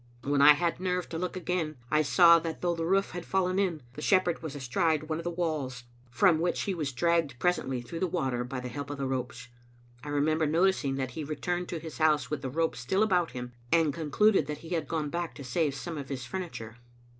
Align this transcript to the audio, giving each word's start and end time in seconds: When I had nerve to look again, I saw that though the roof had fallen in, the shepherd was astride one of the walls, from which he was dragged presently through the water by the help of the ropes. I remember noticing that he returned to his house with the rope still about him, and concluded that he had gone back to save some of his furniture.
When 0.23 0.41
I 0.41 0.53
had 0.53 0.79
nerve 0.79 1.07
to 1.09 1.19
look 1.19 1.35
again, 1.37 1.77
I 1.91 2.01
saw 2.01 2.39
that 2.39 2.61
though 2.61 2.73
the 2.73 2.87
roof 2.87 3.11
had 3.11 3.23
fallen 3.23 3.59
in, 3.59 3.83
the 3.93 4.01
shepherd 4.01 4.41
was 4.41 4.55
astride 4.55 5.03
one 5.03 5.19
of 5.19 5.23
the 5.23 5.29
walls, 5.29 5.83
from 6.09 6.39
which 6.39 6.61
he 6.61 6.73
was 6.73 6.91
dragged 6.91 7.37
presently 7.37 7.83
through 7.83 7.99
the 7.99 8.07
water 8.07 8.43
by 8.43 8.61
the 8.61 8.67
help 8.67 8.89
of 8.89 8.97
the 8.97 9.05
ropes. 9.05 9.49
I 10.03 10.09
remember 10.09 10.47
noticing 10.47 10.95
that 10.95 11.11
he 11.11 11.23
returned 11.23 11.69
to 11.69 11.77
his 11.77 11.99
house 11.99 12.31
with 12.31 12.41
the 12.41 12.49
rope 12.49 12.75
still 12.75 13.03
about 13.03 13.33
him, 13.33 13.53
and 13.71 13.93
concluded 13.93 14.47
that 14.47 14.57
he 14.65 14.69
had 14.69 14.87
gone 14.87 15.11
back 15.11 15.35
to 15.35 15.43
save 15.43 15.75
some 15.75 15.99
of 15.99 16.09
his 16.09 16.25
furniture. 16.25 16.77